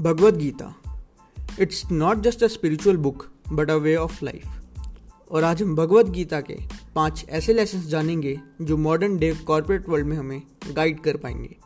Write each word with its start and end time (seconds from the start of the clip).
Bhagavad 0.00 0.36
Gita 0.36 0.74
it's 1.60 1.90
not 1.92 2.18
just 2.18 2.42
a 2.42 2.46
spiritual 2.46 2.96
book 2.96 3.26
but 3.52 3.70
a 3.70 3.74
way 3.74 3.96
of 3.96 4.24
life 4.24 4.46
और 5.30 5.44
आज 5.44 5.62
हम 5.62 5.74
भगवद 5.76 6.08
गीता 6.08 6.40
के 6.40 6.58
पाँच 6.94 7.24
ऐसे 7.28 7.52
लेसन 7.52 7.80
जानेंगे 7.80 8.40
जो 8.62 8.76
मॉडर्न 8.76 9.16
डे 9.18 9.34
कॉरपोरेट 9.34 9.88
वर्ल्ड 9.88 10.06
में 10.06 10.16
हमें 10.16 10.42
गाइड 10.72 11.00
कर 11.00 11.16
पाएँगे. 11.16 11.56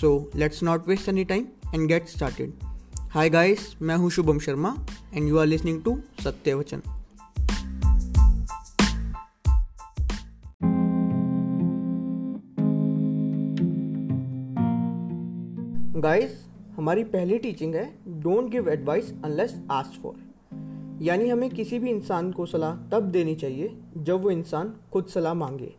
So 0.00 0.30
let's 0.36 0.62
not 0.62 0.88
waste 0.88 1.08
any 1.08 1.24
time 1.24 1.46
and 1.74 1.88
get 1.88 2.08
started 2.08 2.52
hi 3.00 3.30
guys 3.30 3.76
मैं 3.82 3.96
हूँ 3.96 4.10
Shubham 4.10 4.38
Sharma 4.38 4.76
and 5.14 5.28
you 5.28 5.38
are 5.38 5.46
listening 5.46 5.82
to 5.82 6.00
Satya 6.24 6.54
Vachan 6.54 6.82
guys 16.00 16.49
हमारी 16.80 17.02
पहली 17.04 17.38
टीचिंग 17.38 17.74
है 17.74 17.84
don't 18.08 18.50
give 18.50 18.68
advice 18.68 19.12
unless 19.24 19.54
ask 19.70 20.00
for 20.02 21.02
यानी 21.02 21.28
हमें 21.28 21.50
किसी 21.50 21.78
भी 21.78 21.90
इंसान 21.90 22.30
को 22.32 22.46
सलाह 22.46 22.76
तब 22.88 23.10
देनी 23.10 23.34
चाहिए 23.34 23.76
जब 23.96 24.22
वो 24.22 24.30
इंसान 24.30 24.72
खुद 24.92 25.06
सलाह 25.06 25.34
मांगे। 25.34 25.72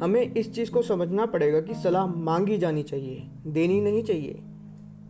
हमें 0.00 0.20
इस 0.22 0.52
चीज़ 0.54 0.70
को 0.70 0.82
समझना 0.82 1.26
पड़ेगा 1.26 1.60
कि 1.60 1.74
सलाह 1.74 2.06
मांगी 2.06 2.58
जानी 2.58 2.82
चाहिए, 2.82 3.22
देनी 3.46 3.80
नहीं 3.80 4.02
चाहिए। 4.02 4.40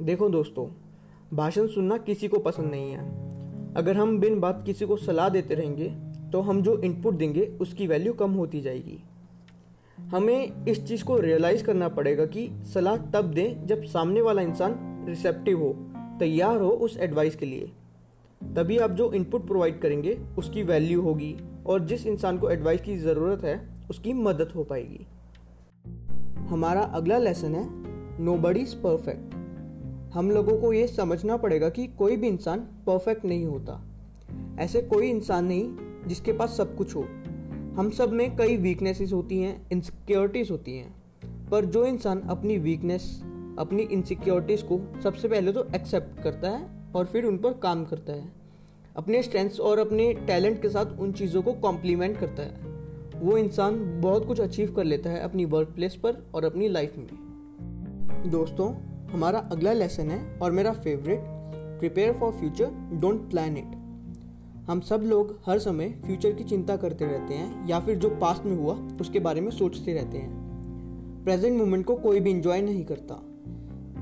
देखो 0.03 0.29
दोस्तों, 0.29 0.67
भाषण 1.37 1.67
सुनना 1.67 1.97
किसी 1.99 2.29
को 2.29 2.39
पसंद 2.39 2.71
नहीं 2.71 2.91
है। 2.93 3.75
अगर 3.75 3.97
हम 3.97 4.19
बिन 4.19 4.41
बात 4.41 4.63
किसी 4.67 4.87
को 4.87 4.97
सलाह 4.97 5.29
देते 5.29 5.55
रहेंगे 5.55 5.89
तो 6.33 6.41
हम 6.41 6.63
जो 6.63 6.79
इनपुट 6.79 7.15
देंगे, 7.15 7.47
उसकी 7.61 7.87
वैल्यू 7.87 8.13
कम 8.13 8.31
होती 8.31 8.61
जाएगी। 8.61 9.03
हमें 9.99 10.67
इस 10.67 10.87
चीज़ 10.87 11.05
को 11.05 11.19
रियलाइज़ 11.19 11.65
करना 11.65 11.89
पड़ेगा 11.89 12.25
कि 12.27 12.49
सलाह 12.65 12.97
तब 12.97 13.25
दें 13.25 13.67
जब 13.67 13.85
सामने 13.85 14.21
वाला 14.21 14.43
इंसान 14.43 14.91
रिसेप्टिव 15.05 15.59
हो, 15.59 15.73
तैयार 16.19 16.61
हो 16.61 16.69
उस 16.69 16.97
एडवाइस 16.97 17.37
के 17.37 17.47
लिए। 17.47 17.71
तभी 18.57 18.79
आप 18.79 18.91
जो 18.91 19.13
इनपुट 19.13 19.47
प्रोवाइड 19.47 19.81
करेंगे, 19.81 20.19
उसकी 20.39 20.63
वैल्यू 20.63 21.03
होगी 21.03 21.37
और 21.67 21.87
जिस 21.87 22.07
इंसान 22.07 22.39
को 22.39 22.51
एडवाइस 22.51 22.81
की 22.81 22.97
ज़रूरत 22.99 23.45
है, 23.45 23.69
उसकी 23.91 24.13
मदद 24.13 24.53
हो 24.57 24.65
पाएगी। 24.65 25.07
हमारा 26.47 26.81
अगला 26.81 27.19
लेसन 27.19 27.55
है 27.55 27.67
नो 28.25 28.37
बडीज 28.37 28.75
परफेक्ट 28.75 29.35
हम 30.15 30.31
लोगों 30.31 30.61
को 30.61 30.73
ये 30.73 30.87
समझना 30.87 31.37
पड़ेगा 31.37 31.69
कि 31.69 31.87
कोई 31.87 32.17
भी 32.17 32.29
इंसान 32.29 32.61
परफेक्ट 32.61 33.25
नहीं 33.25 33.45
होता। 33.45 33.81
ऐसे 34.61 34.83
कोई 34.83 35.11
इंसान 35.11 35.45
नहीं 35.45 35.77
जिसके 36.07 36.33
पास 36.33 36.57
सब 36.57 36.77
कुछ 36.77 36.95
हो। 36.97 37.03
हम 37.77 37.91
सब 37.91 38.13
में 38.13 38.37
कई 38.37 38.57
वीकनेसेस 38.57 39.13
होती 39.13 39.39
हैं 39.39 39.69
इनसिक्योरिटीज़ 39.73 40.51
होती 40.51 40.77
हैं, 40.79 40.95
पर 41.51 41.65
जो 41.65 41.85
इंसान 41.87 42.21
अपनी 42.21 42.59
वीकनेस 42.59 43.23
अपनी 43.59 43.83
इनसिक्योरिटीज़ 43.83 44.63
को 44.65 45.01
सबसे 45.03 45.29
पहले 45.29 45.53
तो 45.53 45.65
एक्सेप्ट 45.75 46.23
करता 46.23 46.51
है 46.51 46.67
और 46.97 47.05
फिर 47.05 47.25
उन 47.25 47.39
पर 47.39 47.53
काम 47.53 47.85
करता 47.85 48.13
है। 48.13 48.33
अपने 48.97 49.23
स्ट्रेंथ्स 49.23 49.61
और 49.61 49.79
अपने 49.79 50.15
टैलेंट 50.15 50.63
के 50.63 50.69
साथ 50.69 50.87
उन 51.01 51.13
चीज़ों 51.13 51.43
को 51.43 51.53
कॉम्प्लीमेंट 51.53 52.19
करता 52.21 52.43
है। 52.43 52.75
वो 53.21 53.37
इंसान 53.37 54.01
बहुत 54.01 54.27
कुछ 54.27 54.41
अचीव 54.41 54.73
कर 54.73 54.85
लेता 54.85 55.11
है 55.11 55.21
अपनी 55.21 55.45
वर्क 55.45 55.69
प्लेस 55.69 55.97
पर 55.97 56.27
और 56.35 56.45
अपनी 56.45 56.69
लाइफ 56.69 56.97
में। 56.99 58.31
दोस्तों, 58.31 58.75
हमारा 59.11 59.39
अगला 59.39 59.73
लेसन 59.73 60.11
है 60.11 60.39
और 60.39 60.53
मेरा 60.53 60.73
favourite 60.73 61.21
prepare 61.79 62.13
for 62.13 62.33
future 62.33 62.71
don't 62.93 63.31
plan 63.31 63.57
it 63.57 63.65
हम 64.71 64.81
सब 64.81 65.03
लोग 65.03 65.41
हर 65.47 65.59
समय 65.59 65.89
फ्यूचर 66.07 66.33
की 66.33 66.45
चिंता 66.45 66.77
करते 66.77 67.05
रहते 67.05 67.35
हैं 67.35 67.69
या 67.69 67.81
फिर 67.81 67.97
जो 67.97 68.09
पास्ट 68.11 68.45
में 68.45 68.57
हुआ, 68.57 68.75
उसके 69.01 69.19
बारे 69.19 69.41
में 69.41 69.51
सोचते 69.51 69.95
रहते 69.95 70.19
हैं। 70.19 71.25
प्रेजेंट 71.25 71.59
मोमेंट 71.59 71.87
को 71.87 71.97
कोई 71.97 72.21
भी 72.21 72.31
इंजॉय 72.31 72.63
नहीं 72.63 72.85
करता। 72.85 73.34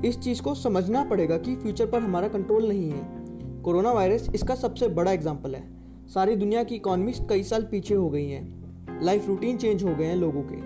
इस 0.05 0.19
चीज़ 0.19 0.41
को 0.41 0.55
समझना 0.55 1.03
पड़ेगा 1.03 1.37
कि 1.37 1.55
फ्यूचर 1.55 1.85
पर 1.85 2.01
हमारा 2.01 2.27
कंट्रोल 2.27 2.67
नहीं 2.67 2.89
है। 2.91 3.61
कोरोना 3.63 3.91
वायरस 3.91 4.29
इसका 4.35 4.55
सबसे 4.55 4.87
बड़ा 4.87 5.11
एग्ज़ाम्पल 5.11 5.55
है। 5.55 5.63
सारी 6.07 6.35
दुनिया 6.35 6.63
की 6.63 6.75
इकॉनमी 6.75 7.13
कई 7.29 7.43
साल 7.43 7.63
पीछे 7.63 7.95
हो 7.95 8.09
गई 8.09 8.27
हैं। 8.29 9.01
लाइफ 9.03 9.27
रूटीन 9.27 9.57
चेंज 9.57 9.83
हो 9.83 9.95
गए 9.95 10.05
हैं 10.05 10.15
लोगों 10.15 10.43
के। 10.43 10.61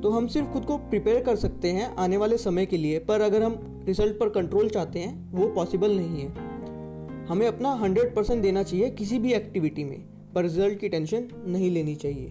तो 0.00 0.10
हम 0.10 0.26
सिर्फ़ 0.26 0.48
खुद 0.48 0.64
को 0.64 0.76
प्रिपेयर 0.78 1.22
कर 1.22 1.36
सकते 1.36 1.70
हैं 1.70 1.94
आने 1.96 2.16
वाले 2.16 2.38
समय 2.38 2.66
के 2.66 2.76
लिए, 2.76 2.98
पर 2.98 3.20
अगर 3.20 3.42
हम 3.42 3.82
रिज़ल्ट 3.86 4.18
पर 4.18 4.28
कंट्रोल 4.28 4.68
चाहते 4.68 4.98
हैं, 4.98 5.32
वो 5.32 5.48
पॉसिबल 5.48 5.96
नहीं 5.96 6.20
है। 6.20 7.26
हमें 7.26 7.46
अपना 7.46 7.72
हंड्रेड 7.74 8.14
परसेंट 8.14 8.42
देना 8.42 8.62
चाहिए 8.62 8.90
किसी 8.90 9.18
भी 9.18 9.32
एक्टिविटी 9.32 9.84
में, 9.84 10.04
पर 10.34 10.42
रिज़ल्ट 10.42 10.78
की 10.78 10.88
टेंशन 10.88 11.28
नहीं 11.46 11.70
लेनी 11.70 11.94
चाहिए। 11.94 12.28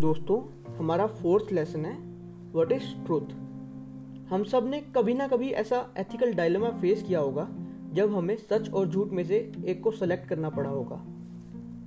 दोस्तों, 0.00 0.42
हमारा 0.78 1.06
फोर्थ 1.06 1.52
लेसन 1.52 1.84
है 1.84 1.96
व्हाट 2.52 2.72
इज़ 2.72 2.94
ट्रूथ 3.06 3.45
हम 4.30 4.44
सबने 4.44 4.80
कभी 4.80 5.14
ना 5.14 5.28
कभी 5.28 5.50
ऐसा 5.50 5.94
एथिकल 5.98 6.34
डायलेमा 6.34 6.68
फेस 6.68 7.02
किया 7.02 7.20
होगा, 7.20 7.48
जब 7.92 8.16
हमें 8.16 8.36
सच 8.36 8.70
और 8.70 8.88
झूठ 8.88 9.08
में 9.08 9.24
से 9.24 9.52
एक 9.66 9.82
को 9.82 9.90
सेलेक्ट 9.90 10.28
करना 10.28 10.50
पड़ा 10.50 10.70
होगा। 10.70 11.04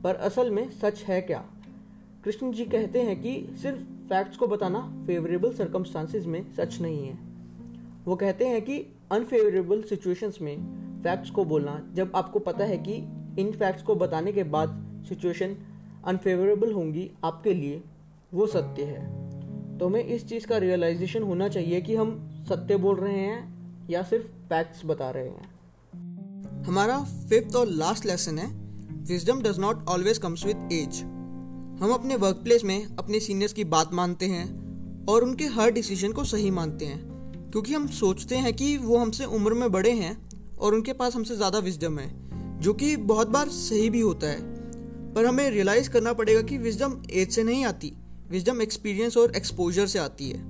पर 0.04 0.16
असल 0.16 0.52
में 0.52 0.70
सच 0.70 1.04
है 1.04 1.22
क्या? 1.22 1.46
कृष्ण 2.24 2.52
जी 2.52 2.66
कहते 2.66 3.02
हैं 3.02 3.22
कि 3.22 3.50
सिर्फ़ 3.62 3.80
फैक्ट्स 3.80 4.38
को 4.38 4.48
बताना 4.48 5.04
फेवरेबल 5.08 5.54
सर्कमस्टांसिस 5.54 6.26
में 6.26 6.54
सच 6.54 6.82
नहीं 6.82 7.08
है। 7.08 7.18
वो 8.06 8.16
कहते 8.16 8.48
हैं 8.48 8.62
कि 8.62 8.86
अनफेवरेबल 9.12 9.82
सिचुएशंस 9.82 10.38
में 10.42 10.58
फैक्ट्स 11.04 11.30
को 11.30 11.46
बोलना, 11.46 11.92
जब 11.94 12.12
आपको 12.16 12.40
पता 12.40 12.66
है 12.66 12.78
कि 12.78 12.94
इन 13.42 13.52
फैक्ट्स 13.52 13.84
को 13.84 13.96
बताने 13.96 14.32
के 14.32 14.44
बाद 14.44 15.02
सिचुएशन 15.10 15.56
अनफेवरेबल 16.06 16.72
होंगी 16.72 17.12
आपके 17.24 17.54
लिए, 17.54 17.84
वो 18.34 18.48
सत्य 18.48 18.84
है। 18.84 19.30
तो 19.78 19.88
हमें 19.88 20.04
इस 20.04 20.28
चीज़ 20.28 20.48
का 20.48 20.58
रियलाइजेशन 20.58 21.24
होना 21.24 21.48
चाहिए 21.48 21.82
कि 21.82 21.96
हम 21.96 22.29
सत्य 22.48 22.78
बोल 22.78 22.96
रहे 22.96 23.20
हैं 23.20 23.88
या 23.90 24.02
सिर्फ़ 24.04 24.26
फैक्ट्स 24.50 24.86
बता 24.86 25.10
रहे 25.10 25.28
हैं? 25.28 25.50
हमारा 26.66 27.00
फिफ्थ 27.30 27.56
और 27.56 27.68
लास्ट 27.68 28.06
लेसन 28.06 28.38
है 28.38 28.48
wisdom 29.08 29.42
does 29.42 29.60
not 29.60 29.88
always 29.88 30.18
comes 30.18 30.46
with 30.46 30.70
age 30.74 31.02
हम 31.82 31.92
अपने 31.94 32.16
वर्क 32.16 32.42
प्लेस 32.44 32.64
में 32.64 32.96
अपने 32.96 33.20
सीनियर्स 33.20 33.54
की 33.54 33.64
बात 33.66 33.94
मानते 33.94 34.26
हैं 34.26 35.06
और 35.06 35.24
उनके 35.24 35.46
हर 35.48 35.72
डिसीज़न 35.72 36.12
को 36.12 36.24
सही 36.24 36.52
मानते 36.52 36.86
हैं, 36.86 37.00
क्योंकि 37.52 37.74
हम 37.74 37.88
सोचते 37.90 38.36
हैं 38.36 38.54
कि 38.54 38.76
वो 38.78 38.98
हमसे 38.98 39.26
उम्र 39.26 39.54
में 39.54 39.72
बड़े 39.72 39.92
हैं 39.92 40.16
और 40.58 40.74
उनके 40.76 40.94
पास 40.94 41.16
हमसे 41.16 41.36
ज़्यादा 41.36 41.60
विजडम 41.60 42.00
है, 42.00 42.10
जो 42.60 42.74
कि 42.74 42.96
बहुत 42.98 43.28
बार 43.28 43.50
सही 43.50 43.90
भी 43.90 44.02
होता 44.02 44.28
है। 44.28 45.14
पर 45.14 45.26
हमें 45.26 45.50
रियलाइज़ 45.50 45.90
करना 45.90 46.14
पड़ेगा 46.14 46.42
कि 46.42 46.58
विजडम 46.58 47.02
एज 47.12 47.32
से 47.32 47.44
नहीं 47.44 47.66
आती 47.66 47.94
विजडम 48.30 48.62
एक्सपीरियंस 48.62 49.18
और 49.18 49.36
एक्सपोजर 49.36 49.88
से 49.88 50.00
आती 50.00 50.30
है। 50.30 50.49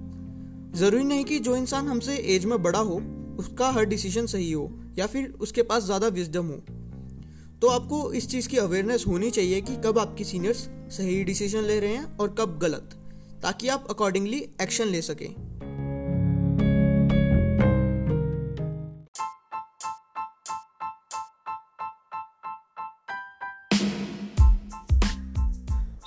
ज़रूरी 0.76 1.04
नहीं 1.04 1.24
कि 1.26 1.40
जो 1.40 1.56
इंसान 1.56 1.88
हमसे 1.88 2.16
एज 2.36 2.46
में 2.46 2.62
बड़ा 2.64 2.80
हो 2.80 3.02
उसका 3.40 3.70
हर 3.72 3.86
डिसीज़न 3.86 4.26
सही 4.26 4.52
हो 4.52 4.70
या 4.98 5.08
फिर 5.08 5.34
उसके 5.40 5.64
पास 5.64 5.84
ज़्यादा 5.84 6.08
विजडम 6.08 6.48
हो 6.48 6.62
तो 7.62 7.68
आपको 7.68 8.12
इस 8.14 8.30
चीज़ 8.30 8.48
की 8.50 8.58
अवेयरनेस 8.58 9.06
होनी 9.08 9.30
चाहिए 9.32 9.62
कि 9.62 9.76
कब 9.86 10.00
आपकी 10.00 10.24
सीनियर्स 10.24 10.68
सही 10.98 11.24
डिसीज़न 11.24 11.64
ले 11.64 11.80
रहे 11.80 11.96
हैं 11.96 12.18
और 12.18 12.36
कब 12.40 12.58
गलत 12.62 12.96
ताकि 13.44 13.68
आप 13.68 13.88
अकॉर्डिंगली 13.90 14.48
एक्शन 14.62 14.88
ले 14.88 15.02
सकें 15.02 15.30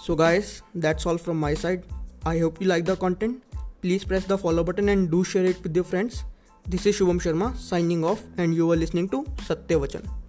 So, 0.04 0.14
guys, 0.16 0.62
that's 0.74 1.06
all 1.06 1.16
from 1.16 1.38
my 1.38 1.54
side. 1.54 1.84
I 2.26 2.38
hope 2.38 2.60
you 2.60 2.66
like 2.66 2.84
the 2.84 2.96
content. 2.96 3.51
Please 3.82 4.04
press 4.04 4.24
the 4.24 4.38
follow 4.38 4.62
button 4.62 4.88
and 4.90 5.10
do 5.10 5.24
share 5.24 5.44
it 5.44 5.60
with 5.64 5.74
your 5.74 5.82
friends. 5.82 6.22
This 6.68 6.86
is 6.86 6.96
Shubham 6.96 7.20
Sharma 7.20 7.56
signing 7.56 8.04
off, 8.04 8.22
and 8.38 8.54
you 8.54 8.70
are 8.70 8.76
listening 8.76 9.08
to 9.08 9.24
Satyavachan. 9.48 10.21